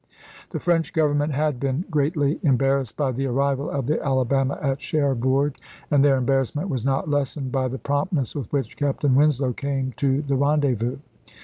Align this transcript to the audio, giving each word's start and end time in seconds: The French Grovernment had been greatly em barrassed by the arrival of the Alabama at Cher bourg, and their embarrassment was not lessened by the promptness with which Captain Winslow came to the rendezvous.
The 0.49 0.57
French 0.59 0.93
Grovernment 0.95 1.29
had 1.33 1.59
been 1.59 1.85
greatly 1.91 2.39
em 2.43 2.57
barrassed 2.57 2.95
by 2.97 3.11
the 3.11 3.27
arrival 3.27 3.69
of 3.69 3.85
the 3.85 4.03
Alabama 4.03 4.57
at 4.59 4.81
Cher 4.81 5.13
bourg, 5.13 5.59
and 5.91 6.03
their 6.03 6.17
embarrassment 6.17 6.69
was 6.71 6.83
not 6.83 7.07
lessened 7.07 7.51
by 7.51 7.67
the 7.67 7.77
promptness 7.77 8.33
with 8.33 8.51
which 8.51 8.77
Captain 8.77 9.13
Winslow 9.13 9.53
came 9.53 9.91
to 9.97 10.23
the 10.23 10.35
rendezvous. 10.37 10.97